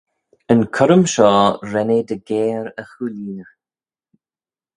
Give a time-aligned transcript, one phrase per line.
[0.53, 3.51] Yn currym shoh ren eh dy geyre y chooilleeney.